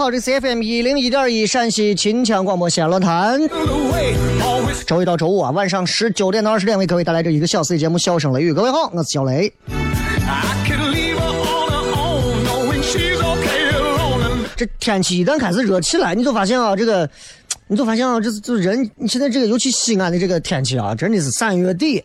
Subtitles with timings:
[0.00, 3.38] 好，这是 FM 一零一点一陕西秦腔广播西安论坛。
[4.86, 8.50] 周一到周五啊，晚上十九点到二十点为各位带来这一个小时的节目《笑声雷雨》。
[8.54, 9.52] 各位好，我是小雷。
[14.56, 17.06] 这天气一旦开始热起来，你就发现啊，这个，
[17.66, 22.02] 你就发现啊，这是这人现在这个，尤其西安的这个天气啊，真的是三月底，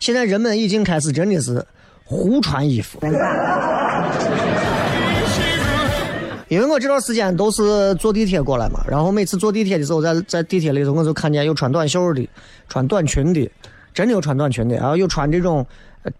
[0.00, 1.64] 现在人们已经开始真的是
[2.02, 2.98] 胡穿衣服。
[6.48, 12.28] 因为我这段时间都是坐地铁过来嘛，然后每次坐地铁的时候，在在地铁里头，我就看见有穿短袖的，
[12.68, 13.50] 穿短裙的，
[13.92, 15.66] 真的有穿短裙的，然后有穿这种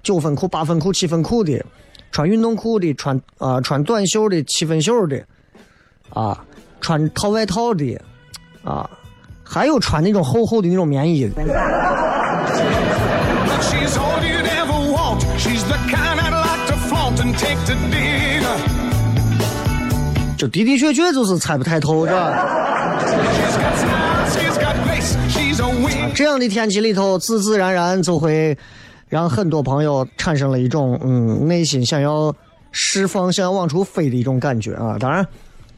[0.03, 1.65] 九分裤、八分裤、七分裤的，
[2.11, 5.23] 穿运动裤的，穿啊、穿短袖的、七分袖的，
[6.11, 6.45] 啊，
[6.81, 7.97] 穿套外套的，
[8.65, 8.91] 啊，
[9.45, 11.31] 还有穿那种厚厚的那种棉衣的。
[13.63, 15.21] she's all you'd ever want.
[15.39, 18.06] She's the kind I'd like to flaunt and take to be
[20.37, 22.47] 就的的确确就是猜不太透，是吧？
[26.15, 28.57] 这样的天气里头，自自然然就会
[29.09, 32.35] 让很多朋友产生了一种嗯内心想要
[32.71, 34.97] 释放、想要往出飞的一种感觉啊。
[34.99, 35.27] 当然，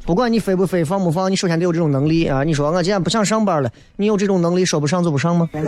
[0.04, 2.44] 不管你飞不飞、放不放，你首先得有这种能力啊。
[2.44, 5.48] 你说我今天不想上班了，你有这种能力，说不上就不上吗？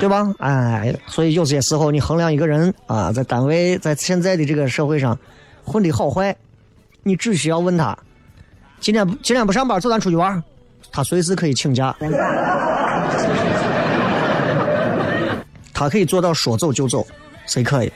[0.00, 0.34] 对吧？
[0.38, 5.16] 哎，所以有些时候你衡量一个人啊，在单位，在现在的这个社会上
[5.64, 6.36] 混的好坏，
[7.02, 7.98] 你只需要问他，
[8.80, 10.42] 今天不今天不上班，走咱出去玩，
[10.92, 11.96] 他随时可以请假，
[15.72, 17.06] 他可以做到说走就走，
[17.46, 17.92] 谁可以？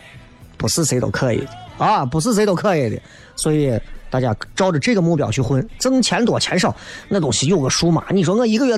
[0.56, 1.46] 不是谁都可以的
[1.78, 3.00] 啊，不是谁都可以的。
[3.36, 3.78] 所以
[4.10, 6.74] 大家照着这个目标去混，挣钱多钱少
[7.08, 8.04] 那东西有个数嘛。
[8.10, 8.76] 你说我一个月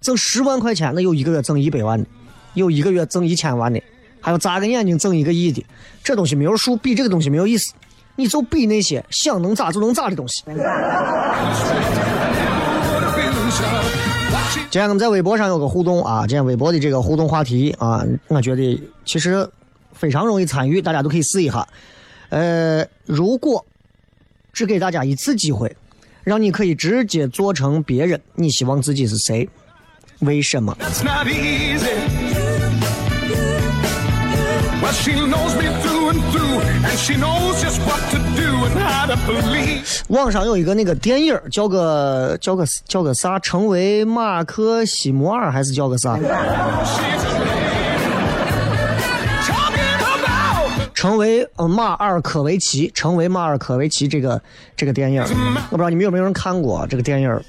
[0.00, 2.06] 挣十万块钱，那有一个月挣一百万的，
[2.52, 3.80] 有一个月挣一千万的，
[4.20, 5.64] 还有眨个眼睛挣一个亿的，
[6.04, 7.72] 这东西没有数，比这个东西没有意思。
[8.16, 10.42] 你就比那些想能咋就能咋的东西。
[14.70, 19.48] 今天我们在微博上有个互动啊，今天微博的这个互动话题啊，我觉得其实
[19.92, 21.66] 非常容易参与，大家都可以试一下。
[22.30, 23.64] 呃，如果
[24.52, 25.76] 只给大家一次机会，
[26.24, 29.48] 让你可以直接做成别人，你希望自己是谁？
[30.20, 30.76] 为什么？
[40.08, 46.18] 网上有一个那个电影叫个叫个叫个啥成为马克西摩尔还是叫个啥
[50.94, 54.40] 成为呃马尔科维奇成为马尔科维奇这个
[54.76, 57.40] 这个电影我不知道你们有没有人看过这个电影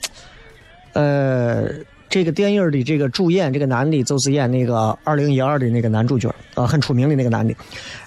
[0.94, 1.68] 呃
[2.14, 7.56] 这个电影的这个主演，这个男的就是演那个二零一二的那个男主角啊，很出名的那个男的。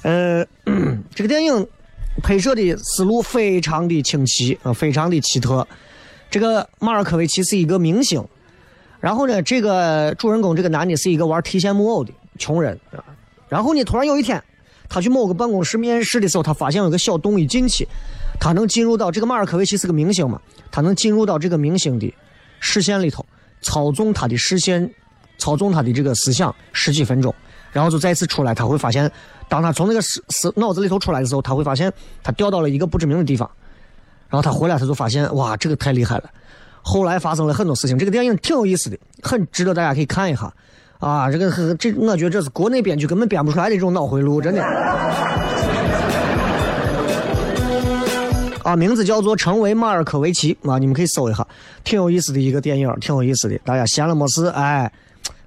[0.02, 0.46] 呃，
[1.12, 1.66] 这个电影
[2.22, 5.66] 拍摄的思路非常的清奇啊，非常的奇特。
[6.30, 8.24] 这个马尔科维奇是一个明星，
[9.00, 13.02] 然后呢，这个主人公这个男的是一个玩提线木偶的穷人啊。
[13.48, 14.40] 然后呢，突然有一天，
[14.88, 17.84] 他去某个办公室面试的时候，他发现有个小洞一进去，
[18.38, 22.14] 他能进入到这个马尔科维奇是个明星嘛，他能进入到这个明星的
[22.60, 23.26] 视线里头。
[23.60, 24.90] 操纵他的视线，
[25.38, 27.34] 操纵他的这个思想十几分钟，
[27.72, 28.54] 然后就再次出来。
[28.54, 29.10] 他会发现，
[29.48, 31.92] 当他从那个思思脑子里头出来的时候，他会发现
[32.22, 33.50] 他掉到了一个不知名的地方。
[34.28, 36.30] 然后他回来，他就发现，哇，这个太厉害了。
[36.82, 40.52] 后来发生了很多事情，这个电影挺有意思的，很值得大家可以看一下。
[40.98, 45.45] 啊，这个这，我觉得这是国内编剧根本编不出来的这种脑回路，真的。
[48.76, 51.46] 名字叫做《成为马尔科维奇》啊，你们可以搜一下，
[51.82, 53.58] 挺有意思的一个电影，挺有意思的。
[53.64, 54.90] 大家闲了没事，哎，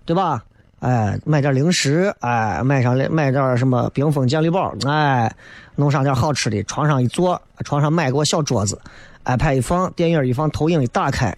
[0.05, 0.43] 对吧？
[0.79, 5.29] 哎，买点零食，哎，买上买点什么冰封健力宝，哎，
[5.75, 8.79] 弄上点好吃的，床上一坐，床上买个小桌子
[9.25, 11.35] ，iPad 一放，电影一放，投影一打开，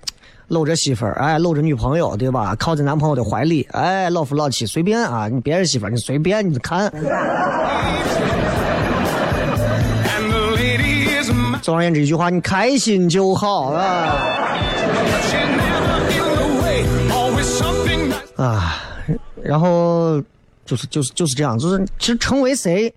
[0.48, 2.56] 搂着媳妇儿，哎，搂着女朋友，对吧？
[2.60, 6.94] 靠在男朋友的怀里，哎，老夫老妻随便啊，你别人媳妇儿你随便你看。
[11.71, 14.13] 总而言之，一句话，你开心就好啊！
[18.35, 18.83] 啊，
[19.41, 20.21] 然后
[20.65, 22.94] 就是就是就是这样，就是其实成为谁，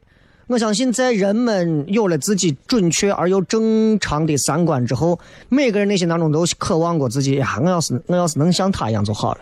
[0.48, 5.16] 我相信在人们有了自己准确而又正常的三观之后，
[5.48, 7.56] 每个人内心当中都渴望过自己呀。
[7.62, 9.40] 我要是我要是能像他一样就好了，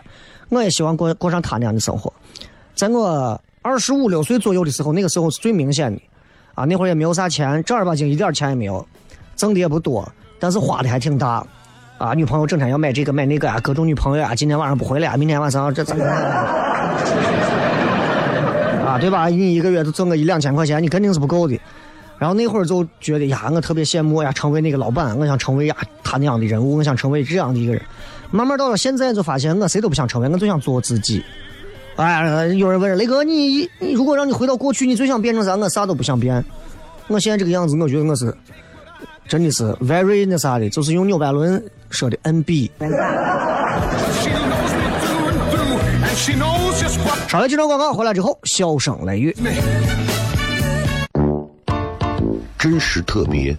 [0.49, 2.13] 我也希望过过上他那样的生活。
[2.75, 5.99] 在我二十五六岁左右的时候，那个时候是最明显的
[6.53, 8.87] 啊，那会儿也没有啥钱，正儿八经一点钱也没有。
[9.35, 10.07] 挣的也不多，
[10.39, 11.45] 但是花的还挺大，
[11.97, 15.83] 啊，女朋友整天要买这个买那个啊，各种女朋友啊，今天晚上不回来，明天晚上这，
[18.85, 19.27] 啊，对吧？
[19.27, 21.59] 你一个月就挣个一两千块钱，你肯定是不够的。
[22.19, 27.81] 然后那会儿就觉得呀，我特别羡慕呀，成为那个老板，我想成为呀他那样的人物，我想成为这样的一个人。
[28.31, 31.23] 慢慢到了现在，就发现我谁都不想成为，我就想做自己。
[31.95, 35.55] 哎，有人问雷哥，你你如果让你回到过去，你最想变成啥？
[35.55, 36.43] 我啥都不想变。
[37.07, 38.33] 我现在这个样子，我觉得我是。
[39.27, 42.69] 真的是 very 那啥的，就是用纽百伦说的 NB。
[47.27, 49.35] 稍微几张广告回来之后，笑声雷雨。
[52.59, 53.57] 真实特别，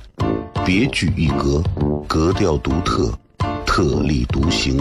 [0.64, 1.62] 别具一格，
[2.06, 3.12] 格调独特，
[3.66, 4.80] 特立独行，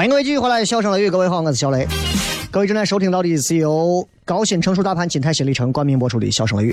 [0.00, 1.86] 欢迎各位继续回来，笑声雷雨，各位好，我是小雷。
[2.50, 6.72] 各位正在收听到的是由高新成熟大盘金泰新里程冠名播出的《笑声雷雨》，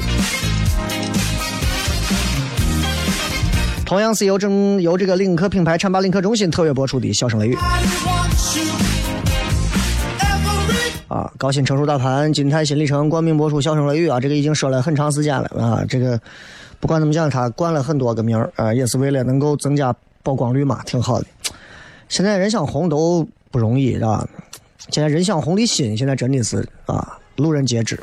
[3.86, 7.55] 同样是由正由这个领克品牌浐灞领克中心特约播出的《笑声雷雨》。
[11.10, 15.84] 啊，高新成熟大盘金泰新里程冠名播出《笑声雷雨》啊，这个已经说了很长时间了啊。
[15.89, 16.17] 这个
[16.79, 19.93] 不管怎么讲，他冠了很多个名儿啊，也是为了能够增加
[20.24, 21.27] 曝光率嘛，挺好的。
[22.10, 24.28] 现在人想红都不容易，是吧？
[24.90, 28.00] 现在人想红的心，现在真的是啊，路人皆知。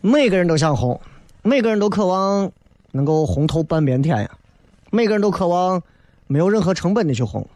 [0.00, 1.00] 每个人都想红，
[1.42, 2.50] 每个人都渴望
[2.90, 4.30] 能够红透半边天呀，
[4.90, 5.80] 每个人都渴望
[6.26, 7.46] 没有任何成本的去红，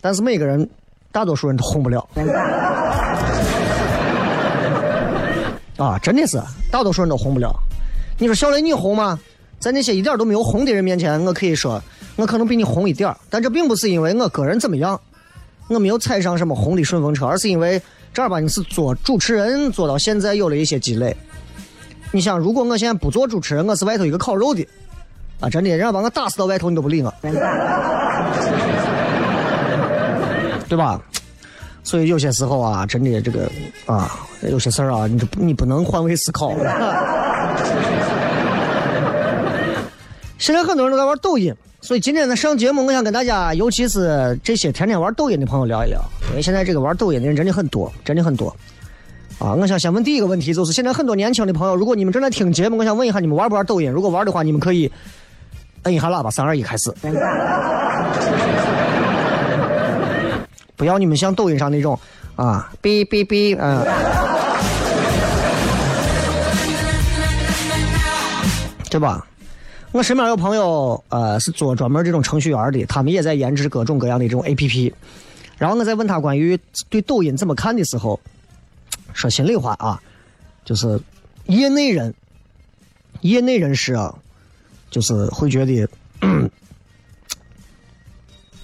[0.00, 0.68] 但是每个人，
[1.10, 2.06] 大多数人都红不了。
[5.78, 6.38] 啊，真的是
[6.70, 7.54] 大多数人都红不了。
[8.18, 9.18] 你说小雷你红吗？
[9.58, 11.82] 在那些一点都没有红的人面前，我可以说
[12.18, 15.00] 我可能比你红一点但这并不是因为我个人怎么样，
[15.68, 17.80] 我没有踩上什么红的顺风车，而是因为
[18.12, 21.16] 正儿八经是做主持人做到现在有了一些积累。
[22.10, 24.66] 你想，如果我现在不做主持人，我是外头一个烤肉的，
[25.38, 27.14] 啊，真的，人家把我打死到外头，你都不理我，
[30.68, 31.00] 对吧？
[31.84, 33.48] 所以有些时候啊，真的这个
[33.86, 34.10] 啊，
[34.42, 36.52] 有些事儿啊，你你不能换位思考。
[40.38, 41.54] 现在很多人都在玩抖音，
[41.88, 48.54] 所以今天呢上节目，我想跟大家，尤其是这些天天玩抖音的朋友聊一聊，因为现在这个玩抖音的人真的很多，真的很多。
[49.38, 53.90] 啊，我想先问第一个问题，就是现在很多年轻的朋友，如果你们正在听节目，我想问一下你们玩不玩抖音？
[53.90, 54.92] 如果玩的话，你们可以
[55.84, 56.92] 摁一下喇叭，三二一，开始。
[60.76, 61.98] 不要你们像抖音上那种
[62.36, 63.82] 啊，哔哔哔，嗯。
[68.90, 69.26] 对吧？
[69.98, 74.94] 我身边有朋友，呃，是做专门这种程序员的，他们也在研制各种各样的这种 A P P。
[75.56, 76.56] 然后我在问他关于
[76.88, 78.20] 对抖音怎么看的时候，
[79.12, 80.00] 说心里话啊，
[80.64, 81.00] 就是
[81.46, 82.14] 业内人、
[83.22, 84.14] 业内人士啊，
[84.88, 85.88] 就是会觉得，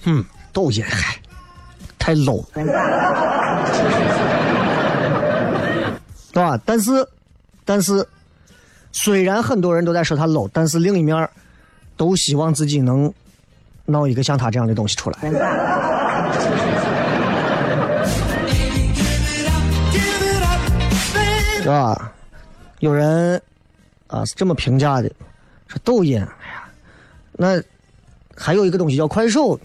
[0.05, 1.21] 嗯，抖音嗨，
[1.99, 2.45] 太 low，
[6.33, 6.57] 对吧？
[6.65, 7.09] 但是，
[7.65, 8.07] 但是。
[8.97, 11.29] 虽然很多人都在说他 low，但是另一面
[11.97, 13.13] 都希望自己能
[13.85, 15.19] 闹一个像他这样的东西出来，
[21.61, 22.13] 是吧？
[22.79, 23.43] 有人
[24.07, 25.11] 啊是这么评价的，
[25.67, 26.63] 说抖音，哎呀，
[27.33, 27.61] 那
[28.37, 29.59] 还有一个东西叫快手，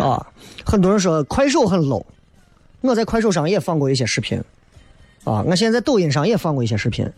[0.00, 0.20] 啊，
[0.66, 2.04] 很多人说快手很 low，
[2.82, 4.38] 我在快手上也放过一些视频。
[5.24, 7.10] 啊，我现在抖音上也放过一些视频，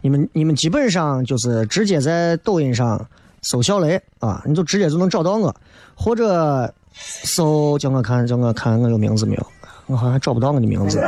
[0.00, 3.06] 你们你们基本上就是直接在抖音上
[3.42, 5.54] 搜小雷啊，你就直接就能找到我，
[5.94, 9.46] 或者搜叫我看叫我看我有名字没有，
[9.86, 10.98] 我好像找不到我的名字。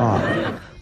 [0.00, 0.20] 啊，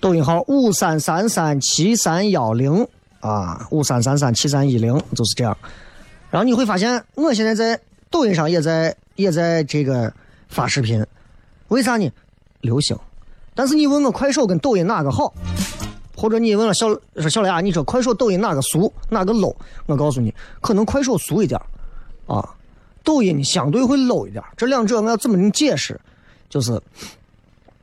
[0.00, 2.86] 抖音号五三三三七三幺零
[3.20, 5.56] 啊，五三三三七三一零就是这样。
[6.30, 7.78] 然后你会发现，我现在在
[8.10, 10.12] 抖音上也在也在这个
[10.48, 11.04] 发视频，
[11.68, 12.10] 为啥呢？
[12.62, 12.96] 流行，
[13.54, 15.32] 但是你问我快手跟抖音哪个好，
[16.16, 19.54] 或者你问了小说小雷啊，你说快手、抖音哪个俗，哪个 low？
[19.86, 21.60] 我告诉你，可能快手俗一点
[22.26, 22.48] 啊，
[23.02, 24.42] 抖音相对会 low 一点。
[24.56, 26.00] 这两者我要怎么能解释？
[26.48, 26.80] 就是，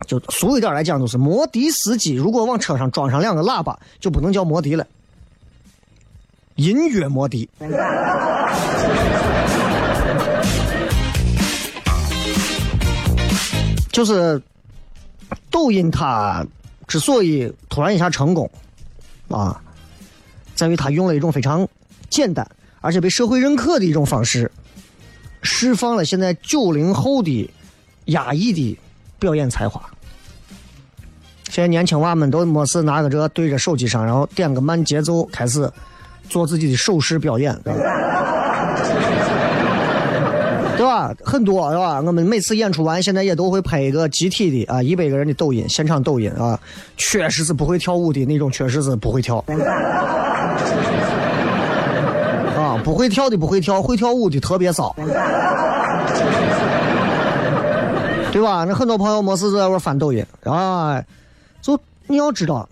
[0.08, 4.88] 就俗一点来讲，就是摩的司机如果往车上装上两个喇叭，就不能叫摩的了，
[6.56, 7.50] 音乐摩的。
[13.92, 14.42] 就是。
[15.50, 16.46] 抖音它
[16.88, 18.50] 之所以突然一下成功，
[19.30, 19.62] 啊，
[20.56, 21.68] 在于它用了一种非常
[22.10, 22.48] 简单
[22.82, 24.52] 而且被社会认可的一种方式，
[25.42, 27.50] 释放了现在九零后的
[28.06, 28.80] 压抑的
[29.20, 29.82] 表演才华。
[31.50, 35.70] 现在年轻娃们都没事拿个这对着手机上，然后点个慢节奏，开始
[36.30, 37.60] 做自己的手势表演。
[40.80, 42.00] 对吧很多是吧？
[42.00, 46.58] 我们每次演出完，现在也都会拍一个集体的啊，一百个人的抖音，现场抖音啊，
[46.96, 49.44] 确实是不会跳舞的那种，确实是不会跳。
[52.56, 54.96] 啊，不会跳的不会跳，会跳舞的特别少。
[58.32, 58.64] 对吧？
[58.64, 61.04] 那很多朋友没事就在玩翻抖音啊，
[61.62, 62.70] 就你要知道，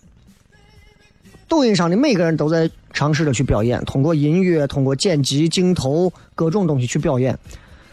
[1.49, 7.37] 抖音上的每个人都在尝试着去表演，通过音乐，通过剪辑、镜头各种东西去表演。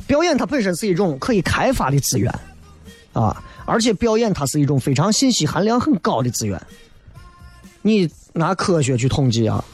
[0.07, 2.33] 表演它本身是一种可以开发的资源，
[3.13, 6.61] 啊，而且表演它是一种非常信息含量很高的资源。
[7.83, 9.65] 你拿科学去统计啊，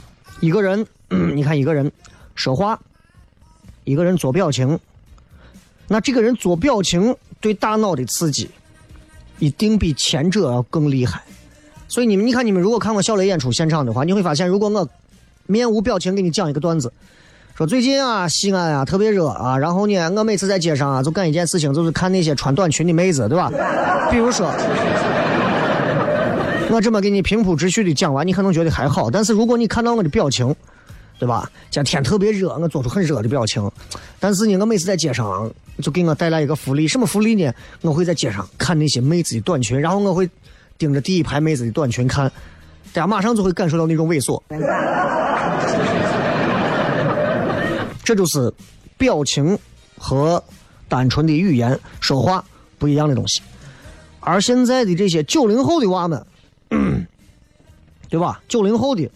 [0.41, 0.87] 一个人，
[1.35, 1.91] 你看一个人
[2.35, 2.81] 说话，
[3.85, 4.79] 一个人做表情，
[5.89, 8.49] 那这个人做表情对大脑的刺激，
[9.39, 11.23] 一定比前者要更厉害。
[11.89, 14.89] 所以你们，你看你们如果看过小雷演出现场的话，你会发现，如果我
[15.47, 16.93] 面无表情给你讲一个段子。
[17.61, 23.53] 说最近啊，西安啊特别热啊，然后呢，我每次在街上啊，就干一件事情，就是看那些穿短裙的妹子，对吧？
[24.11, 24.51] 比如说，
[26.71, 30.57] 我这么给你平铺直叙的讲完，你可能觉得还好，但是如果你看到我的表情，
[31.19, 31.51] 对吧？
[31.69, 33.71] 今天特别热，我做出很热的表情，
[34.19, 35.53] 但是呢，我每次在街上
[35.83, 37.53] 就给我带来一个福利，什么福利呢？
[37.83, 40.27] 我会在街上看那些妹子的短裙，然后我会
[40.79, 42.27] 盯着第一排妹子的短裙看，
[42.95, 44.41] 大家马上就会感受到那种猥琐。
[48.11, 48.53] 这就是
[48.99, 49.57] 表情
[49.97, 50.43] 和
[50.89, 52.45] 单纯的语言说话
[52.77, 53.41] 不一样的东西。
[54.19, 56.27] 而现在的这些九零后的娃们，
[58.11, 58.43] 对吧？
[58.49, 59.09] 九零后的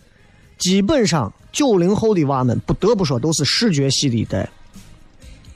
[0.58, 4.48] 基本上九零后的娃们不得不说都是视觉系的一代。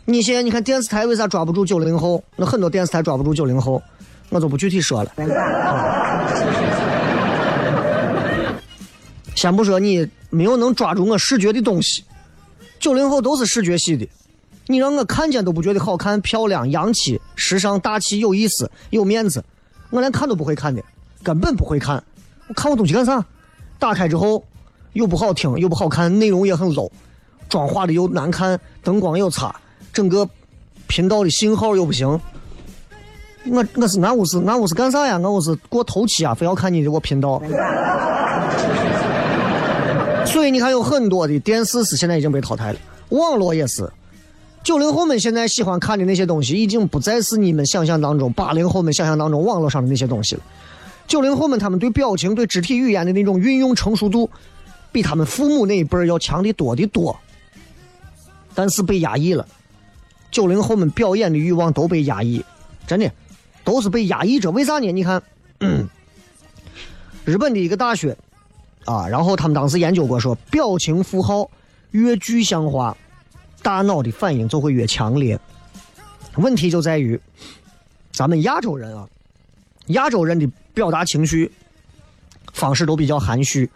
[0.04, 2.20] 你现在你看电视台为啥抓不住九零后？
[2.34, 3.80] 那很多电视台抓不住九零后，
[4.30, 5.12] 我就不具体说了。
[9.36, 12.02] 先不说你没有能抓住我视觉的东西，
[12.78, 14.08] 九零后都是视觉系的，
[14.66, 19.44] 你让我看见都不觉得好看、漂亮、洋气、时尚、大气、有意思、有面子，
[19.90, 20.82] 我连看都不会看的，
[21.22, 22.02] 根本不会看。
[22.48, 23.24] 我看我东西干啥？
[23.78, 24.42] 打开之后
[24.92, 26.90] 又不好听又不好看，内容也很 low，
[27.48, 29.54] 妆化的又难看，灯光又差，
[29.92, 30.28] 整个
[30.86, 32.08] 频道的信号又不行。
[33.50, 35.14] 我我是俺屋是俺屋是干啥呀？
[35.14, 37.40] 俺屋是过头期啊，非要看你的我频道。
[40.30, 43.90] 所以你看，有很多的电视是现在已经被淘汰了，网络也是。
[44.62, 50.42] 九零后们现在喜欢看的那些东西，已经不再是你们想象当中八零后们想象当中网络上的那些东西了。
[51.06, 54.30] 九零后们他们对表情、对肢体语言的那种运用成熟度，
[54.92, 57.18] 比他们父母那一辈要强的多的多。
[58.54, 59.46] 但是被压抑了，
[60.30, 62.44] 九零后们表演的欲望都被压抑，
[62.86, 63.10] 真的
[63.64, 64.50] 都是被压抑着。
[64.50, 64.92] 为啥呢？
[64.92, 65.22] 你看，
[67.24, 68.14] 日本的一个大学。
[68.88, 71.50] 啊，然后他们当时研究过，说表情符号
[71.90, 72.96] 越具象化，
[73.62, 75.38] 大脑的反应就会越强烈。
[76.36, 77.20] 问题就在于，
[78.12, 79.06] 咱们亚洲人啊，
[79.88, 81.52] 亚洲人的表达情绪
[82.54, 83.70] 方式都比较含蓄。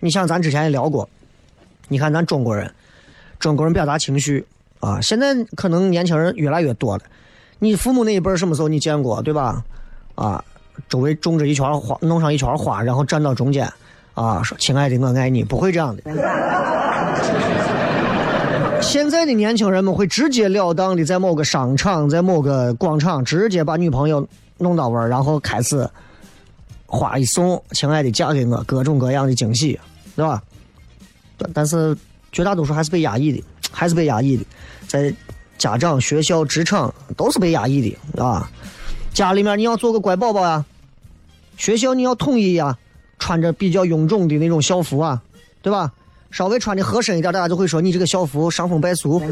[0.00, 1.06] 你像咱之前也聊过，
[1.88, 2.74] 你看咱中国人，
[3.38, 4.46] 中国人表达情绪
[4.80, 7.04] 啊，现在可能年轻人越来越多了。
[7.58, 9.62] 你父母那一辈什么时候你见过，对吧？
[10.14, 10.42] 啊，
[10.88, 13.70] 周围种着一圈花，弄上一圈花，然后站到中间。
[14.14, 16.02] 啊，说亲爱的，我爱你，不会这样的。
[18.80, 24.26] 现在的年轻人们会直截了当的在某个商场，在某个广场，直接把女朋友
[24.58, 25.88] 弄到位，然后开始
[26.86, 29.80] 花一送，亲爱的，嫁给我，各种各样的惊喜，
[30.14, 30.42] 对吧？
[31.52, 31.96] 但是
[32.30, 34.44] 绝大多数还是被压抑的，还是被压抑的，
[34.86, 35.12] 在
[35.58, 38.48] 家长、学校、职场都是被压抑的啊。
[39.12, 40.64] 家里面你要做个乖宝宝呀，
[41.56, 42.78] 学校你要统一呀。
[43.18, 45.20] 穿着比较臃肿的那种校服啊，
[45.62, 45.90] 对吧？
[46.30, 49.22] 稍微穿的合身一点，大家就会说你这个校服伤风败俗。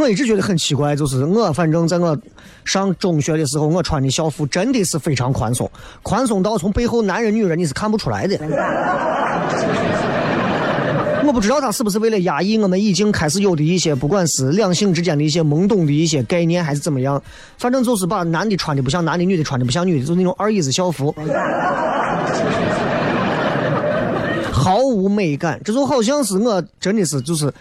[0.00, 2.16] 我一直觉得很奇怪，就是我反正在我
[2.64, 5.68] 上中学的时候，我穿的校服真的是非常宽松，
[6.02, 8.38] 宽松到从背后男人女人你是看不出来的。
[11.28, 17.22] 我不知道他是不是为了压抑我们已经开始有的一些，不管是两性之间的一些懵懂的一些概念，还是怎么样，
[17.58, 21.14] 反正就是把男的穿的不像男的，女的穿的不像女的，就那种二意思校服，
[24.50, 25.60] 毫无美感。
[25.62, 27.52] 这就好像是我真的是就是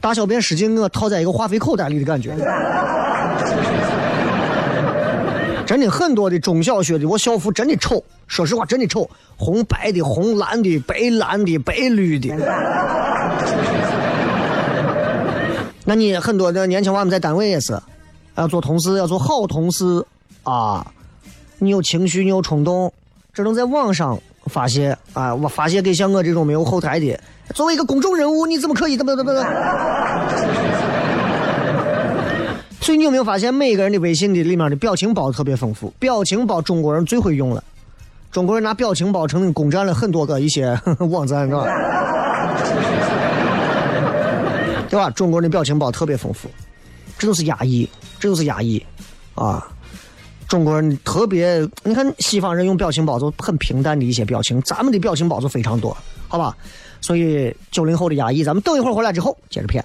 [0.00, 2.32] 大小便失禁，我套在一个化肥口袋里的感觉。
[5.66, 12.34] 真的很多的中小学的，我校服真的丑，说实话真的丑，红白的、红蓝的、白蓝的、白绿的。
[15.84, 17.76] 那你很多的年轻娃们在单位也是，
[18.36, 20.04] 要做同事，要做好同事
[20.44, 20.86] 啊。
[21.58, 22.92] 你有情绪，你有冲动，
[23.32, 25.34] 只能在网上发泄啊！
[25.34, 27.18] 我发泄给像我这种没有后台的，
[27.54, 28.96] 作为一个公众人物，你怎么可以？
[28.96, 29.48] 怎么怎么怎么？
[32.86, 35.92] 所以你有没有发现，每个人的微信的里面的表情包特别丰富？
[35.98, 37.64] 表情包中国人最会用了，
[38.30, 41.64] 中国人拿表情包成攻占了很多个一些 网站，是吧？
[44.88, 45.10] 对吧？
[45.10, 46.48] 中国人的表情包特别丰富，
[47.18, 48.80] 这就是压抑，这就是压抑
[49.34, 49.66] 啊！
[50.46, 55.96] 中国人特别，你看西方人用表情包就很平淡的一些表情，咱们的表情包就非常多，
[56.28, 56.56] 好吧？
[57.00, 59.84] 所以九零后的压抑，咱们等一会儿回来之后接着骗。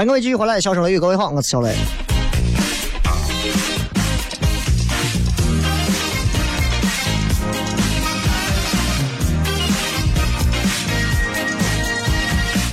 [0.00, 1.74] 欢迎各位继续回来，笑声雷雨，各位好，我是小雷。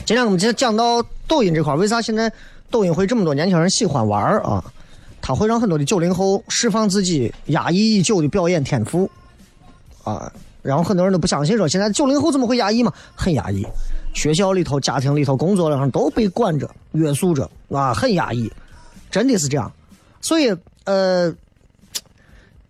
[0.06, 2.32] 今天我们就讲到抖音这块，为啥现在
[2.72, 4.64] 抖音会这么多年轻人喜欢玩啊？
[5.22, 9.12] 它会让很多的九零后释放自己压抑已久的表演天赋
[10.06, 10.32] 啊。
[10.62, 12.94] 然后很多人都不相信说，现在九零后怎么会压抑嘛？
[13.18, 13.68] 很压抑，
[14.18, 18.52] 学校里头、家庭里头、工作上都被管着、约束着啊，很压抑，
[19.12, 19.72] 真的是这样。
[20.22, 20.52] 所以
[20.86, 21.32] 呃，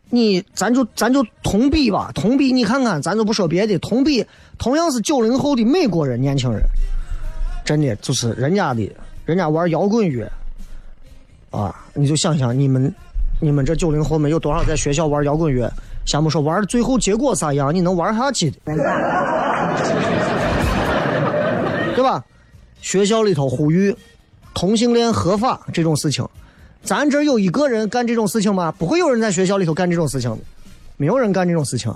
[0.09, 4.25] 你咱就咱就同比吧，同比你看看，咱就不说别的，同比
[4.57, 6.61] 同样是九零后的美国人年轻人。
[7.63, 10.29] 真的就是人家的，人家玩摇滚乐，
[11.49, 12.93] 啊，你就想想你们，
[13.39, 15.71] 你们这九零后们有多少在学校玩摇滚乐？
[16.05, 18.57] 先不说玩最后结果咋样，你能玩下去的，
[22.07, 22.23] 吧？
[22.81, 23.95] 学校里头呼吁
[24.53, 26.25] 同性恋合法这种事情，
[26.81, 28.71] 咱这有一个人干这种事情吗？
[28.71, 30.37] 不会有人在学校里头干这种事情的，
[30.95, 31.93] 没有人干这种事情。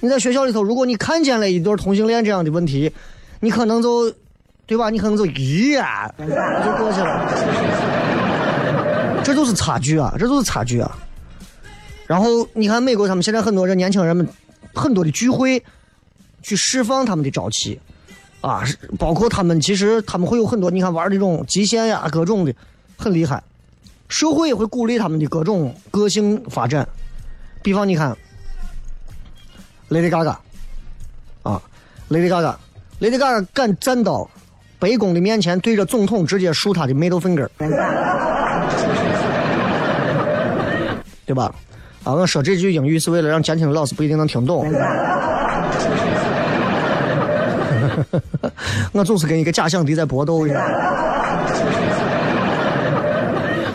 [0.00, 2.90] 你在学校里头，如果你看见了一对同性恋这样的问题，
[3.40, 4.12] 你可能就。
[4.66, 4.88] 对吧？
[4.88, 6.24] 你可能就咦呀，就
[6.82, 7.30] 过去了。
[9.22, 10.16] 这就是差距啊！
[10.18, 10.98] 这就是差距啊！
[12.06, 14.26] 然后你看美国，他们现在很多这年轻人们
[14.72, 15.62] 很多的聚会，
[16.42, 17.78] 去释放他们的朝气
[18.46, 18.62] 啊，
[18.98, 22.54] 包括他们其实他们会有很多，你看玩这种极限呀，各种的
[22.98, 23.42] 很厉害。
[24.08, 26.86] 社会也会鼓励他们的各种个性发展。
[27.62, 28.14] 比方你看
[29.88, 30.36] ，Lady Gaga
[31.42, 31.62] 啊
[32.10, 34.28] ，Lady Gaga，Lady Gaga 敢站到。
[34.76, 37.48] 白宫的面前对着总统直接竖他的 middle finger，
[41.24, 41.54] 对吧？
[42.02, 44.70] 啊，我说这句英语是为了让监听的老师不一定能听懂。
[48.92, 50.60] 我总是跟一个假想敌在搏斗一样。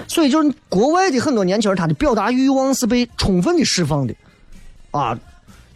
[0.08, 4.13] 所以就是国外的很多年轻人，他的表达欲望是被充分的释放的。
[4.91, 5.17] 啊，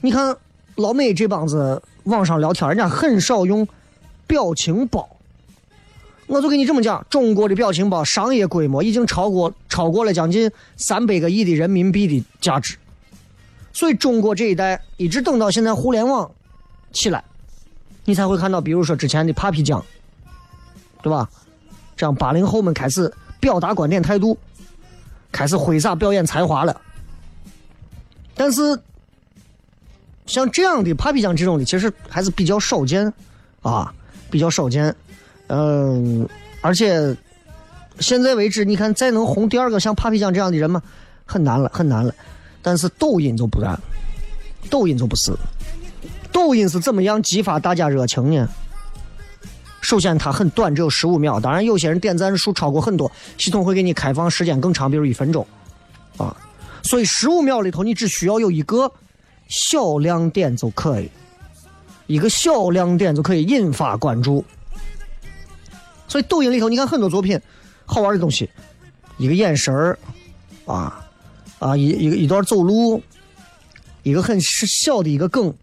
[0.02, 0.36] 你看
[0.76, 3.68] 老美这帮子网上聊天，人家很少用
[4.26, 5.08] 表情包。
[6.26, 12.76] 我就跟你这么讲，中国的表情包商业规模已经超过超过了将近三百个亿的人民币的价值，
[13.72, 16.32] 所以中国这一代一直等到现在互联网
[16.92, 17.24] 起来，
[18.06, 19.84] 你才会看到，比如说之前的 Papi 酱，
[21.02, 21.30] 对吧？
[21.96, 24.38] 这样八零后们开始表达观点态度，
[25.32, 26.82] 开始挥洒表演才华了。
[28.36, 28.62] 但是
[30.26, 33.14] 像这样的 Papi 酱这种的，其实还是比较少见
[33.62, 33.94] 啊，
[34.32, 34.94] 比较少见。
[35.48, 36.28] 嗯，
[36.62, 37.16] 而且
[38.00, 40.82] 现在为止，你看再能红第二个像 Papi 酱这样的人吗？
[41.26, 42.14] 很难了，很难了。
[42.62, 43.80] 但是抖音就不然，
[44.70, 45.32] 抖音就不是。
[46.34, 48.50] 抖音是怎么样激发大家热情呢？
[49.82, 51.40] 首先它很短，只有十五秒。
[51.40, 55.46] 当然，有些人点赞数超过很多，系统会给你开放时间更长，比如一分钟
[56.18, 56.36] 啊。
[56.82, 58.92] 所以十五秒里头，你只需要有一个
[59.48, 61.10] 小亮点就可以，
[62.08, 64.44] 一个小亮点就可以引发关注。
[66.08, 67.40] 所以抖音里头，你看很多作品，
[67.86, 68.50] 好玩的东西，
[69.18, 69.98] 一个眼神儿，
[70.66, 71.06] 啊
[71.60, 73.02] 啊一一个一段走路，
[74.04, 75.54] 一个很小的一个梗，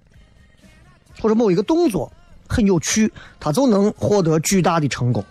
[1.21, 2.11] 或者某一个动作
[2.49, 5.25] 很有趣，他就能获得巨大的成功。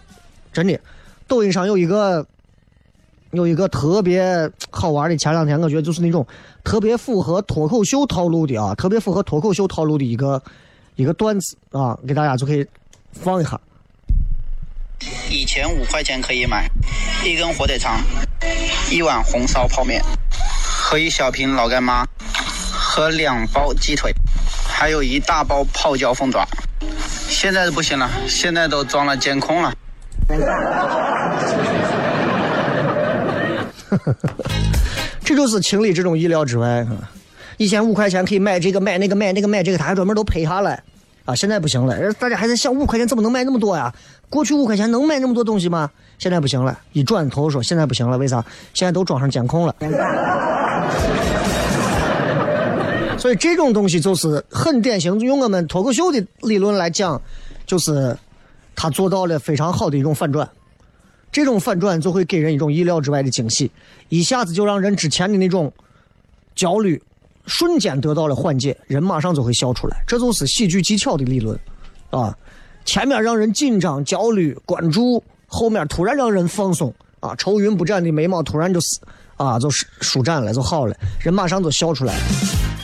[0.53, 0.79] 真的，
[1.27, 2.25] 抖音上有一个
[3.31, 6.25] 有一个特别好玩的，前两天我觉得就是那种
[6.63, 10.41] 特别符合脱口秀套路的啊，特别符合脱口秀套路的一个
[10.95, 12.65] 一个段子啊，给大家就可以
[13.11, 13.59] 放一下。
[15.29, 16.67] 以前五块钱可以买
[17.23, 18.01] 一根火腿肠，
[18.91, 20.03] 一碗红烧泡面，
[20.59, 22.03] 喝一小瓶老干妈，
[22.73, 24.11] 和两包鸡腿，
[24.79, 26.47] 还有一大包泡椒凤爪。
[27.27, 29.73] 现在不行了，现在都装了监控了。
[35.21, 36.87] 这就是情理之中意料之外。
[37.57, 40.81] 以前五块钱可以买这个买那个买那个买这个，他还专门都配下来
[41.25, 41.35] 啊！
[41.35, 43.93] 现在不行了，大家还在想五块钱怎么能买那么多呀？
[44.29, 45.89] 过去五块钱能买那么多东西吗？
[46.17, 48.45] 现在不行了，一转头说现在不行了，为啥？
[48.73, 49.75] 现在都装上监控了。
[53.19, 57.21] 所以这种东西就是很典型，用我们脱口秀的理论来讲，
[57.65, 58.17] 就是
[58.75, 60.49] 他做到了非常好的一种反转。
[61.31, 63.69] 这种反转就会给人一种意料之外的惊喜，
[64.07, 65.71] 一下子就让人之前的那种
[66.55, 66.99] 焦虑
[67.45, 70.01] 瞬间得到了缓解，人马上就会笑出来。
[70.07, 71.59] 这就是喜剧技巧的理论，
[72.09, 72.35] 啊，
[72.85, 78.97] 前面让人紧张、焦虑、关注，后面突然让人放松，啊，愁云不展的眉毛突然就是
[79.35, 82.15] 啊，就是舒展了，就好了，人马上就笑出来。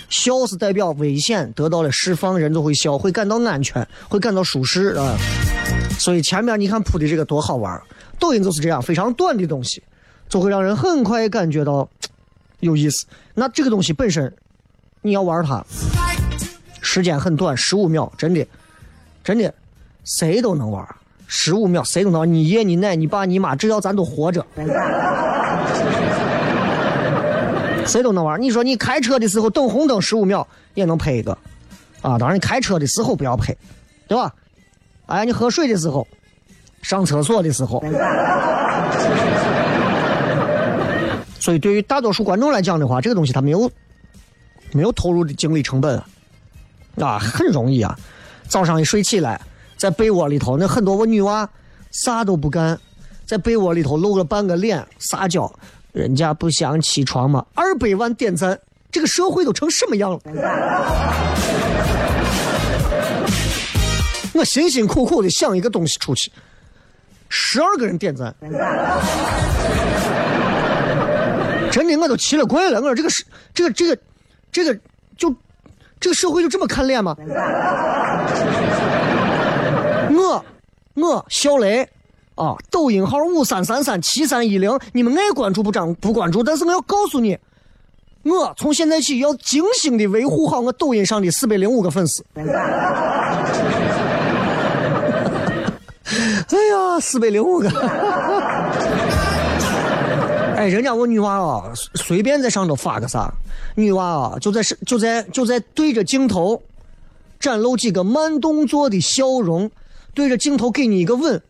[0.10, 5.18] 笑是代表危险得到了释放，人就会笑，会感到安全，会感到舒适啊。
[5.98, 7.82] 所以前面你看铺的这个多好玩。
[8.18, 9.84] 抖音就是这样，非常短的东西，
[10.30, 11.88] 就会让人很快感觉到
[12.62, 13.06] 有意思。
[13.34, 14.34] 那这个东西本身，
[15.02, 15.62] 你要玩它，
[16.82, 18.48] 时间很短，十五秒，真的，
[19.22, 19.54] 真的，
[20.06, 20.88] 谁都能玩，
[21.28, 22.34] 十五秒谁都能。
[22.34, 24.46] 你爷、你奶、你爸、你妈，只要咱都活着，
[27.86, 28.42] 谁都能玩。
[28.42, 31.32] 你说你开车的时候等红灯十五秒也能拍一个，
[32.02, 33.56] 啊，当然你开车的时候不要拍，
[34.08, 34.34] 对吧？
[35.06, 36.08] 哎，你喝水的时候。
[36.82, 37.84] 上厕所的时候，
[41.40, 43.68] 所以对于大多数观众来讲的话，这个东西他没有
[44.72, 46.00] 没有投入的精力成本
[47.02, 47.98] 啊，很容易啊。
[48.48, 49.42] 早上一睡起来，
[49.78, 51.50] 在被窝里头，那很多我女娃
[51.90, 52.80] 啥都不干，
[53.26, 55.52] 在被窝里头露了半个脸撒娇，
[55.96, 57.46] 人家不想起床吗？
[57.54, 58.60] 二百万点赞，
[58.92, 60.20] 这个社会都成什么样了？
[64.34, 66.30] 我辛辛苦苦的想一个东西出去。
[67.30, 68.36] 十二个人点赞，
[71.72, 72.82] 真的我都奇了怪了。
[72.82, 73.98] 我说这个是这个这个
[74.52, 74.78] 这个
[75.16, 75.34] 就
[76.02, 77.16] 这个社会就这么看脸吗？
[80.12, 80.46] 我
[80.96, 81.88] 我小雷
[82.36, 87.38] 啊，抖音号五三三三七三一零，你们爱关注不张不关注，但是我要告诉你，
[88.24, 92.24] 我从现在起要精心的维护好我抖音上的四百零五个粉丝。
[92.36, 92.44] 哎
[96.72, 97.70] 呀，四百零五个！
[100.56, 103.34] 哎，人家我女娃啊，随便在上头发个啥，
[103.76, 106.62] 女娃啊，就在就在就在对着镜头
[107.40, 109.72] 展露几个慢动作的笑容，
[110.14, 111.42] 对着镜头给你一个吻，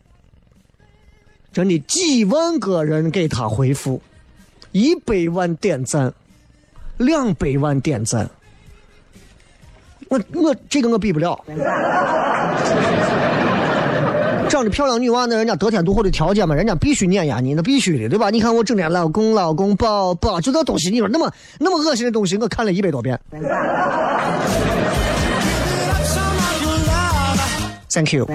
[1.56, 3.98] 真的几万个人给他回复，
[4.72, 6.12] 一百万点赞，
[6.98, 8.28] 两百万点赞，
[10.10, 11.42] 我我这个我比不了。
[14.50, 18.28] 长得漂亮女娃，那人家得天独厚的条件嘛，人家必须碾压你，那必须的，对吧？
[18.28, 23.18] 你看我整天老公老公抱抱，就这东西，你说那么那么恶心的东西，我看了一百多遍。
[27.88, 28.26] Thank you。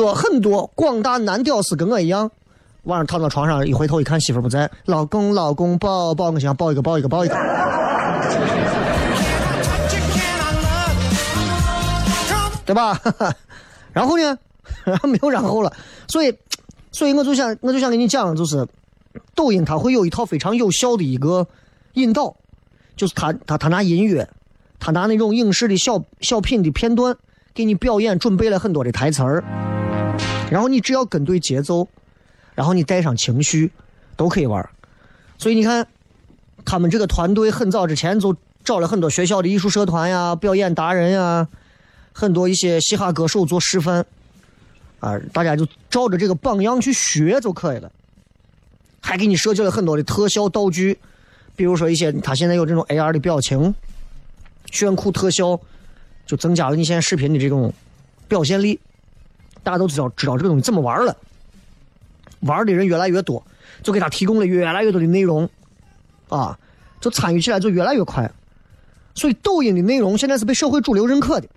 [0.00, 2.30] 很多很多广大男屌丝跟我一样，
[2.84, 7.34] 晚上躺到床上一回头一看媳妇不在，老公老公抱抱，我想抱一个抱一个抱一个。
[12.64, 12.98] 对吧？
[13.92, 14.38] 然后呢？
[15.04, 15.72] 没有然后了。
[16.08, 16.34] 所以，
[16.92, 18.66] 所以我就想，我就想跟你讲，就是
[19.34, 21.46] 抖音它会有一套非常有效的一个
[21.94, 22.34] 引导，
[22.96, 24.28] 就是他他他拿音乐，
[24.78, 27.16] 他拿那种影视的小小品的片段
[27.52, 29.42] 给你表演，准备了很多的台词儿，
[30.50, 31.88] 然后你只要跟对节奏，
[32.54, 33.70] 然后你带上情绪，
[34.16, 34.68] 都可以玩。
[35.38, 35.86] 所以你看，
[36.64, 41.48] 他们这个团队很早之前就找了很多学校的艺术社团呀、表演达人呀。
[42.12, 44.04] 很多一些嘻哈歌手做示范，
[44.98, 47.90] 啊，大家就照着这个榜样去学就可以了。
[49.00, 50.98] 还给你设计了很多的特效道具，
[51.54, 53.72] 比如说一些他现在有这种 AR 的表情、
[54.72, 55.58] 炫酷特效，
[56.26, 57.72] 就增加了你现在视频的这种
[58.26, 58.80] 表现力。
[59.62, 61.16] 大家都知道知道这个东西怎么玩了，
[62.40, 63.44] 玩的人越来越多，
[63.82, 65.48] 就给他提供了越来越多的内容，
[66.28, 66.58] 啊，
[67.00, 68.30] 就参与起来就越来越快。
[69.14, 71.48] 所以抖音的内容现在是被社会主流认可的。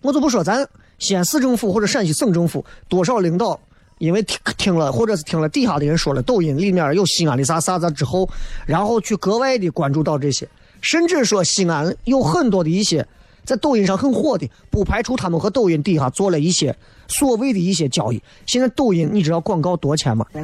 [0.00, 0.68] 我就不说咱
[0.98, 3.60] 西安市政府或者陕西省政府多少领导，
[3.98, 8.28] 因为听听了或者是听了底下的人说了抖音里面有西安的啥啥子之后，
[8.66, 10.48] 然后去格外的关注到这些，
[10.80, 13.06] 甚至说西安有很多的一些
[13.44, 16.74] 在抖音上很火的，不排除他们和抖音底下做了一些
[17.08, 18.22] 所谓的一些交易。
[18.46, 20.24] 现在抖音你知道广告多钱吗？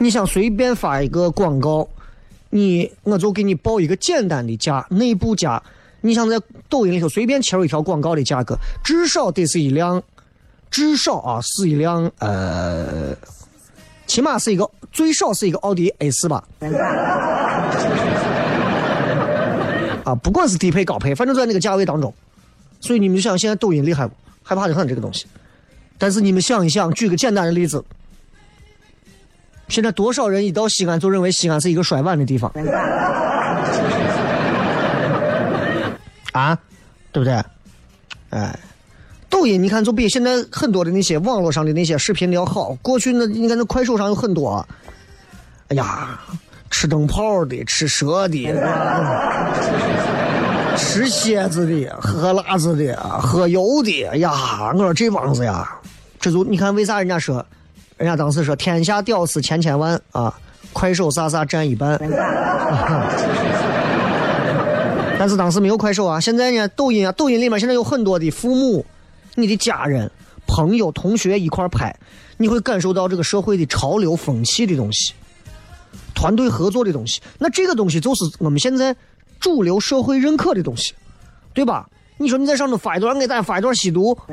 [0.00, 1.88] 你想随便发一个广告，
[2.50, 5.62] 你我就给你报一个简单的价，内部价。
[6.00, 10.00] 你想在抖音里头随便切入一条广告的价格，至少得是一辆，
[10.70, 13.12] 至少啊是一辆呃，
[14.06, 16.44] 起码是一个最少是一个奥迪 A 四吧。
[20.08, 22.12] 啊，不管是低配高配，反正在那个价位当中。
[22.80, 24.14] 所以你们就想现在抖音厉害不？
[24.42, 25.26] 害怕的很这个东西。
[25.98, 27.84] 但是你们想一想，举个简单的例子，
[29.68, 32.50] 现在多少人一到西安就认为西安是一个摔碗的地方？
[36.32, 36.58] 啊，
[37.12, 37.44] 对不对？
[38.30, 38.58] 哎，
[39.28, 42.74] 抖音你看就比现在很多的那些网络上的那些视频的要好。
[42.80, 44.66] 过去那你看那快手上有很多，
[45.68, 46.18] 哎呀，
[46.70, 48.46] 吃灯泡的，吃蛇的，
[50.76, 54.04] 吃蝎子的，喝辣子的，喝油的。
[54.06, 55.68] 哎呀，我说这帮子呀，
[56.20, 57.44] 这就你看为啥人家说，
[57.96, 60.32] 人家当时说天下屌丝千千万啊，
[60.72, 61.98] 快手啥啥占一半。
[65.18, 68.86] 但是当时没有快手啊，现在呢，抖音啊，抖音里面现在有很多的父母、
[69.34, 70.08] 你的家人、
[70.46, 71.92] 朋友、同学一块拍，
[72.36, 75.12] 你会感受到这个社会的潮流风气的东西，
[76.14, 77.20] 团队合作的东西。
[77.36, 78.94] 那这个东西就是我们现在
[79.40, 80.94] 主流社会认可的东西，
[81.54, 81.88] 对吧？
[82.16, 84.18] 你说你在上头发一段，给大家发一段吸毒，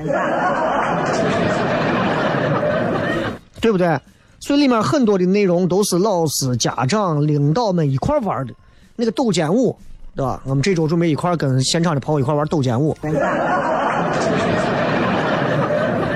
[3.61, 3.99] 对不对？
[4.39, 8.53] 所以里面很多的内容都是老师、家长、领导们一块玩的，
[8.95, 9.77] 那个抖肩舞。
[10.15, 10.41] 对吧？
[10.45, 12.95] 我们这周准备一块跟现场的朋友一块玩抖肩舞。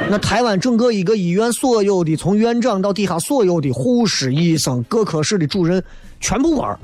[0.10, 5.84] 那台湾整个一个医院所有的，从院长到底下所有的护士、医生、各科室的主任，
[6.21, 6.80] 全部玩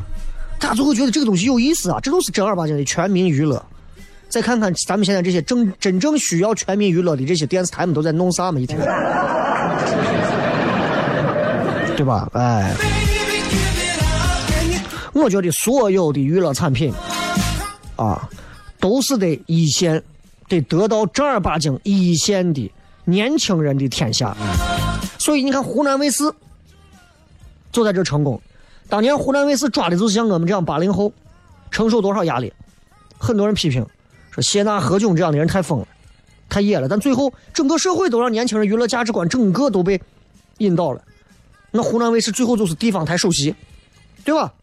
[0.60, 2.00] 大家就会觉得这个东西有意思啊！
[2.02, 3.64] 这都是正儿八经的全民娱乐。
[4.28, 8.60] 再看看咱们现在这些正真正需要全民娱乐的这些电视台们都在弄啥嘛？
[8.60, 8.80] 一天，
[11.96, 12.30] 对吧？
[12.34, 12.76] 哎。
[15.14, 16.94] 我觉得所有的娱乐产品，
[17.96, 18.28] 啊，
[18.82, 20.04] 都是得一线，
[20.50, 22.70] 得得到正儿八经一线的
[23.06, 24.36] 年轻人的天下。
[25.18, 26.30] 所以你看湖南卫视
[27.72, 28.42] 就在这成功。
[28.88, 31.12] 当年湖南卫视抓的就是像我们这样八零后，
[31.72, 32.54] 承受多少压力？
[33.18, 33.86] 很多人批评
[34.32, 35.88] 说谢娜、何炅这样的人太疯了，
[36.50, 36.88] 太野了。
[36.88, 40.00] 但最后整个社会都让年轻人娱乐价值观整个都被
[40.60, 41.02] 引导了。
[41.72, 43.56] 那湖南卫视最后就是地方台首席，
[44.24, 44.54] 对吧？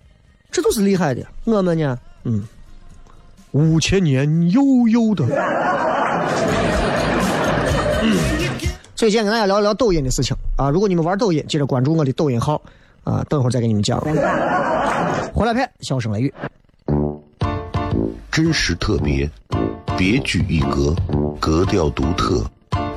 [0.50, 2.46] 这都是厉害的，我们呢，嗯，
[3.52, 5.26] 五千年悠悠的。
[8.94, 12.60] 所以今天跟大家聊一聊抖音的事情啊，如果你们玩抖音，记得关注我的抖音号
[13.04, 14.00] 啊，等会儿再给你们讲。
[15.34, 16.34] 回来片，笑声雷雨，
[18.30, 19.28] 真实特别，
[19.96, 20.94] 别具一格，
[21.40, 22.44] 格调独特，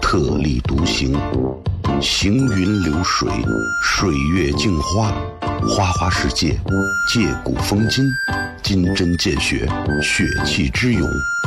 [0.02, 1.18] 特立独行，
[2.02, 3.30] 行云流水，
[3.82, 5.12] 水月镜花。
[5.68, 6.60] 花花世界，
[7.12, 8.06] 借古风今，
[8.62, 9.68] 金针见血，
[10.02, 11.10] 血气之勇，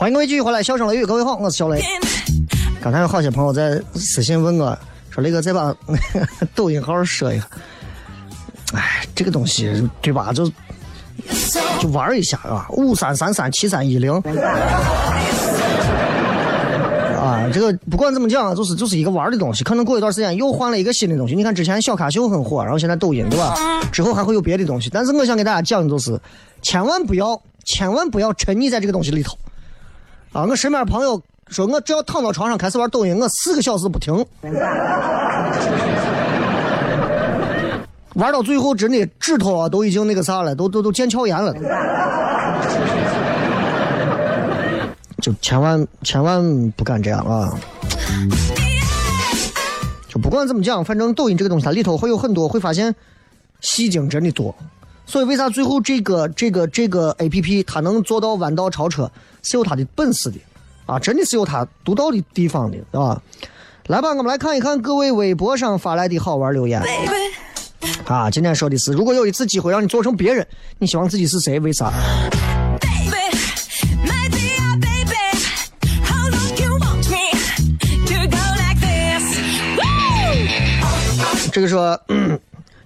[0.00, 1.78] 欢迎各位继续回来，笑声雷雨，各位好，我是小雷。
[2.80, 4.78] 刚才有好些朋友在私信问我，
[5.10, 5.76] 说雷哥再把
[6.56, 7.46] 抖音号说一下。
[8.72, 10.32] 哎，这个东西对吧？
[10.32, 10.50] 就
[11.78, 14.22] 就玩一下啊，五三三三七三一零啊，
[17.20, 21.34] 啊，这个不管怎么讲啊，就是就是一个玩的东西，可能过一段时间又换了一个新的东西。
[21.34, 23.54] 你看之前小咖秀很火，然后现在抖音对吧？
[23.92, 24.88] 之后还会有别的东西。
[24.88, 26.18] 但是我想给大家讲的就是，
[26.62, 29.36] 千万不要，千万不要沉溺在这个东西里头。
[30.32, 34.24] 啊，我身边朋友说我只要躺到床上开始玩抖音，我四个小时不停，
[38.14, 41.52] 玩到最后真的指头啊都已经那个啥了，都都都腱鞘炎了。
[45.20, 47.52] 就千万千万不敢这样啊！
[50.08, 52.94] 就不管怎么讲，反正抖音这个东西它里头会有很多，会发现
[53.60, 54.54] 戏精真的多。
[55.10, 59.10] 所以为啥最后这个这个这个 A P P 它能做到弯道超车，
[59.42, 60.38] 是有它的本事的
[60.86, 63.20] 啊，真的是有它独到的地方的，对吧？
[63.88, 66.80] 来吧，我们来看一看各位微博上发来的好玩留言。
[68.04, 70.46] 啊，今天说的是，如果有一次机会让你做成别人，
[70.78, 71.58] 你希望自己是谁？
[71.58, 71.92] 为啥!
[81.52, 82.38] 这个说，嗯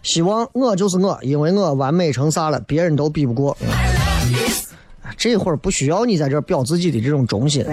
[0.04, 3.56] 希望我就是我，因为我完美成啥了，别人都比不过。
[5.16, 7.64] 这会儿不需要你在这表自己的这种忠心。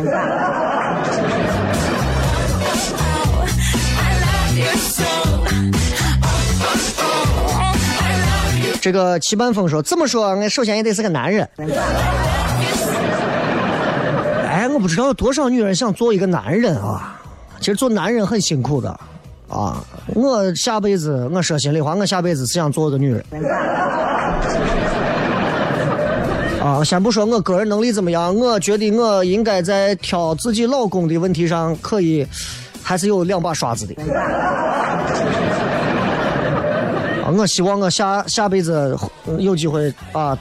[8.80, 11.48] 这个齐半风说，这么说，我首先也得是个男人。
[14.48, 17.20] 哎，我不知道有多少女人想做一个男人啊。
[17.60, 19.00] 其实做男人很辛苦的
[19.52, 19.84] 啊。
[20.16, 23.24] 我下辈子，我说心里话，我下辈子是想做个女人。
[26.62, 32.26] 啊，先不说我个人能力怎么样，我觉得我应该在挑自己老公的问题上，可以
[32.84, 33.96] 还是有两把刷子的。
[37.24, 38.96] 啊，我希望我下下辈子
[39.40, 40.38] 有机会啊，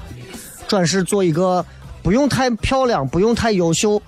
[0.69, 1.65] 转世做一个
[2.03, 4.01] 不用太漂亮、不用太优秀、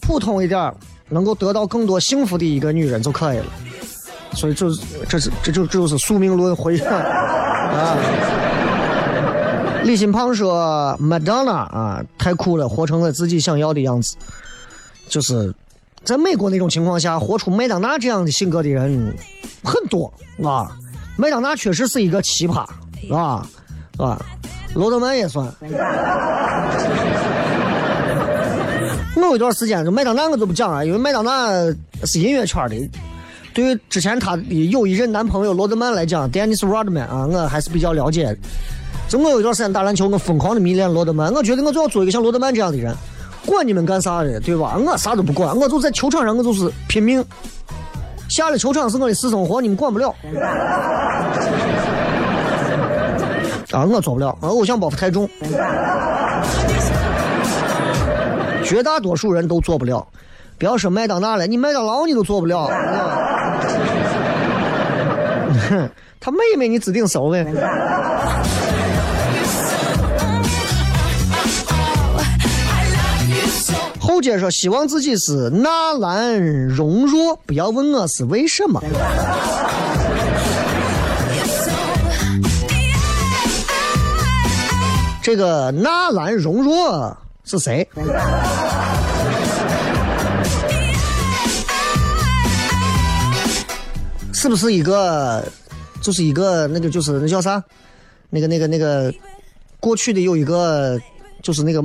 [0.00, 0.72] 普通一点，
[1.10, 3.46] 能够得到更多幸福的一个女人就可以了。
[4.38, 4.70] 所以这
[5.08, 7.96] 这是这就这就是宿命论回啊。
[9.82, 14.16] 李新胖说：“麦当娜啊，太酷了，活成了自己想要的样子。
[15.08, 15.52] 就是
[16.04, 19.12] 在美国那种情况下，活出麦当娜这样的性格的人
[19.64, 20.12] 很多
[20.44, 20.70] 啊。
[21.16, 22.64] 麦当娜确实是一个奇葩
[23.12, 23.44] 啊
[23.98, 24.24] 啊，
[24.74, 25.52] 罗德曼也算。
[29.16, 31.48] 我有一段时间就麦当娜我就不讲了，因为麦当娜
[32.04, 32.76] 是音乐圈的。
[33.58, 38.36] 对于之前她的有一任男朋友罗德曼来讲，Dennis Rodman 啊，我还是比较了解的。
[39.08, 42.94] 就我有一段时间打篮球，我疯狂的迷恋罗德曼，我觉得我就要做一个像罗德曼这样的人，
[43.44, 44.76] 管你们干啥的，对吧？
[44.78, 47.24] 我啥都不管，我就在球场上，我就是拼命。
[48.28, 50.14] 下了球场是我的私生活，你们管不了。
[53.72, 55.28] 啊，我做不了，我偶像包袱太重，
[58.62, 60.06] 绝大多数人都做不了。
[60.58, 62.70] 不要说麦当娜了，你麦当劳你都做不了。
[65.68, 67.46] 哼， 他妹妹你指定收呗。
[74.00, 78.82] 后接说希望自己是纳兰容若，不要问我是为什么。
[85.22, 87.14] 这个纳兰容若
[87.44, 87.86] 是谁？
[94.40, 95.44] 是不是一个，
[96.00, 97.60] 就是一个那个就是那叫啥？
[98.30, 99.12] 那个那个那个，
[99.80, 100.96] 过去的有一个
[101.42, 101.82] 就是那个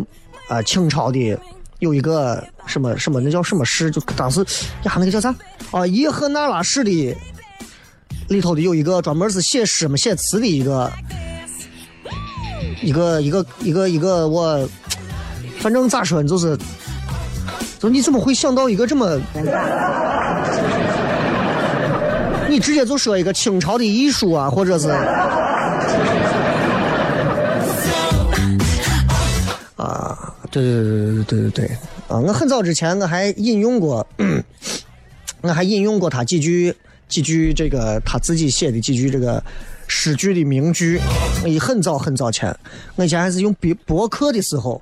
[0.47, 1.35] 啊、清朝的
[1.79, 3.89] 有一个什么什么那叫什么诗？
[3.89, 4.39] 就当时
[4.83, 5.33] 呀那个叫啥？
[5.71, 7.17] 啊，叶赫那拉氏的
[8.27, 10.91] 里头的有一个专门是写诗嘛写词的一个
[12.83, 14.69] 一个一个一个一个我，
[15.57, 16.55] 反正咋说呢，就是，
[17.79, 19.19] 就你怎么会想到一个这么？
[22.53, 24.89] 你直接就说一个清朝的艺术啊，或者是
[29.75, 31.65] 啊，对对对对对对对
[32.07, 32.19] 啊！
[32.19, 34.05] 我很早之前我还引用过，
[35.41, 36.71] 我还引用过他几句
[37.09, 39.43] 几句这个他自己写的几句这个
[39.87, 41.01] 诗句的名句。
[41.43, 42.55] 我很早很早前，
[42.97, 44.79] 我以前还是用博博客的时候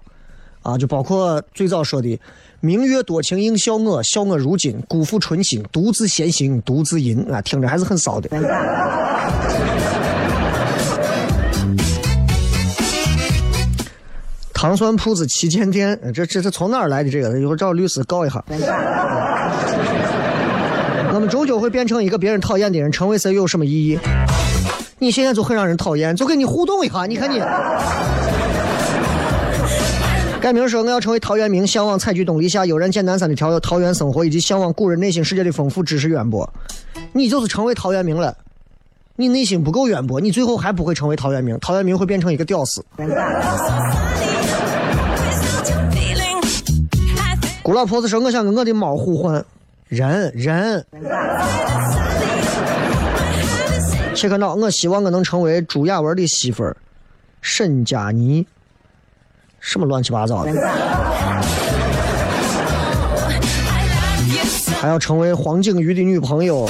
[0.61, 2.19] 啊，就包括最早说的
[2.61, 8.29] “明月多情应笑我，笑我如今辜负春心，独自闲行独自吟”啊，听着还是很骚的。
[14.53, 17.09] 糖蒜铺子旗舰店，这这这从哪儿来的？
[17.09, 18.43] 这个一会儿找律师告一下。
[21.13, 23.97] 我们终究会变成一个别人讨厌的人，成为谁有什么意义？
[24.99, 27.41] 你现在就很让人讨厌，就跟你互动一下，你看你。
[30.41, 36.51] 改名说我要成为陶渊明，向往采菊东篱下，悠然见南山的调，陶渊生活，以及向往古人内心世界的丰富知识渊博。
[37.13, 38.35] 你就是成为陶渊明了，
[39.15, 42.83] 你内心不够渊博，你最后还不会成为陶渊明，陶渊明会变成一个屌丝。
[47.61, 49.45] 姑老婆子说我想跟我的猫互换，
[49.89, 50.83] 人人。
[54.15, 56.75] 切克闹，我希望我能成为朱亚文的媳妇儿，
[57.41, 58.47] 沈佳妮。
[59.61, 60.51] 什么乱七八糟的？
[64.79, 66.67] 还要成为黄景瑜的女朋友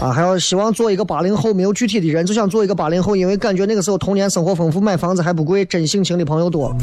[0.00, 0.10] 啊！
[0.12, 6.74] 还要希望做一个八零后，没有具体的人，就想做一个八零后，因为感觉那个时候童年生活丰富，买房子还不贵，真性情的朋友多。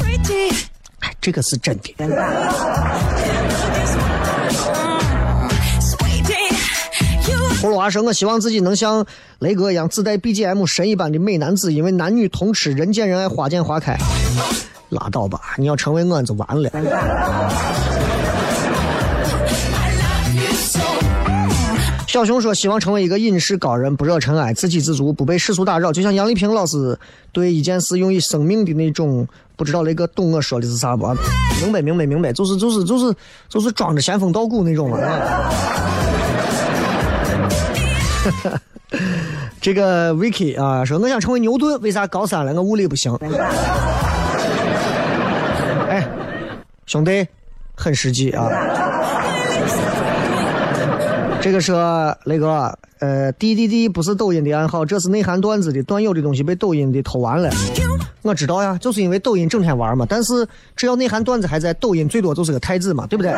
[1.00, 1.94] 哎，这个是真的。
[7.78, 9.06] 葫芦娃说：“我希望自己能像
[9.38, 13.96] 雷哥一样自带 BGM 神一般的美男子，因为男女通吃，人见人爱，花见花开。”
[14.90, 16.68] 拉倒吧，你要成为我就完了。
[22.08, 25.92] 小熊说：“希望成为一个隐士高人，不惹尘埃，自给自足，不被世俗打扰。
[25.92, 26.98] 就像杨丽萍老师
[27.30, 29.24] 对一件事用以生命的那种，
[29.54, 31.06] 不知道雷哥懂我说的是啥不？
[31.60, 33.14] 明白，明白，明白，就是就是就是
[33.48, 34.98] 就是装着仙风道骨那种嘛。”
[39.60, 43.14] 这个 Vicky 啊，说我想成为牛顿，为啥高三了我物理不行？
[45.88, 46.06] 哎，
[46.86, 47.26] 兄弟，
[47.74, 48.48] 很实际啊。
[51.40, 57.48] 这个说雷哥，呃，D D D 不是抖音的暗号，这是内涵段子的，段友的东西被抖音的偷完了。
[58.22, 60.04] 我知道呀，就是因为抖音整天玩嘛。
[60.08, 60.46] 但是
[60.76, 63.32] 只要内涵段子还在，抖音最多就是个太子嘛，对不对？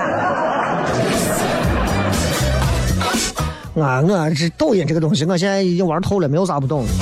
[3.77, 6.93] 啊，我这抖音这个东西，我现在已经玩透了，没有啥不懂的。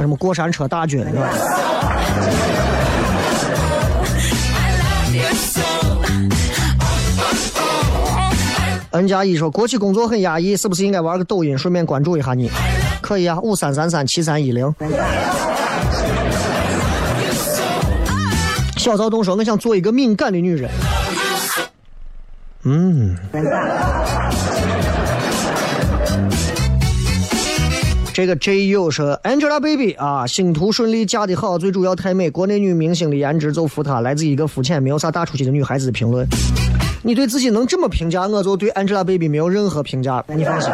[0.00, 1.30] 什么过山车大军，是吧
[8.90, 12.50] ？N 加一说，国企工作很压抑，是不是应该玩个抖音，顺便关注一下你？
[13.00, 14.74] 可以啊，五三三三七三一零。
[18.76, 20.70] 小躁动说，我想做一个敏感的女人。
[22.64, 23.16] 嗯。
[28.18, 32.28] 这个 JU 说 Angelababy 啊，星途顺利，嫁得好，最主要太美。
[32.28, 36.26] 国内女明星的颜值就服她，来自一个肤浅、没有啥大出息的女孩子的评论。
[37.04, 40.24] 你对自己能这么评价，我就对 Angelababy 没有任何评价。
[40.26, 40.68] 你放心。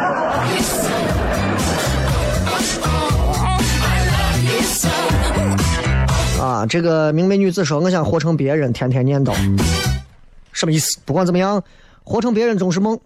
[6.41, 9.31] 啊，这个明媚女子说，我想活成别人，天天念叨，
[10.51, 10.97] 什么意思？
[11.05, 11.63] 不管怎么样，
[12.03, 12.99] 活成别人总是梦。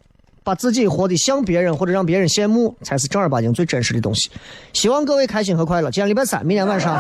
[0.44, 4.30] 把自己活得像别人，或者让别人羡慕，才是正儿八经最真实的东西。
[4.74, 5.92] 希望各位开心和快乐。
[5.92, 6.98] 今天礼拜三，明天晚上，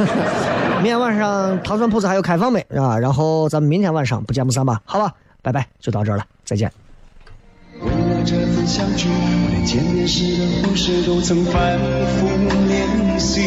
[0.82, 2.98] 明天晚上糖蒜铺子还有开放没啊？
[2.98, 4.80] 然后咱们明天晚上不见不散吧？
[4.84, 5.12] 好吧，
[5.42, 6.70] 拜拜，就到这儿了，再见。
[7.80, 9.08] 为了这份相聚，
[9.50, 12.28] 连见面时的故事都曾反复
[12.68, 13.40] 练习。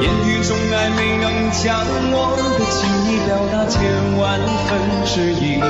[0.00, 1.78] 言语中还没能将
[2.10, 2.16] 我
[2.58, 3.80] 的情意表达千
[4.18, 4.70] 万分
[5.04, 5.60] 之一。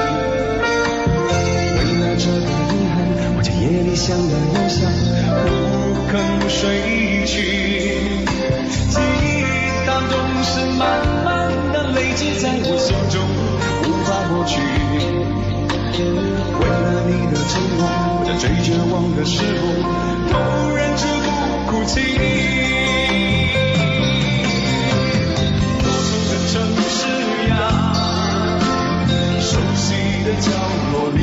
[3.95, 4.25] 想了
[4.55, 4.91] 又想，
[5.45, 5.47] 不
[6.11, 6.21] 肯
[6.51, 7.33] 睡去。
[8.91, 9.23] 记忆
[9.87, 10.83] 当中是慢
[11.25, 11.33] 慢
[11.73, 13.23] 的累积在我心中，
[13.85, 14.59] 无法抹去。
[16.59, 17.81] 为了你的承诺，
[18.19, 19.63] 我在最绝望的时候，
[20.29, 20.35] 都
[20.75, 21.31] 忍住不
[21.71, 21.95] 哭泣。
[25.79, 26.53] 陌生的城
[26.91, 26.99] 市
[27.49, 27.53] 呀，
[29.41, 29.87] 熟悉
[30.25, 30.51] 的角
[30.93, 31.23] 落里，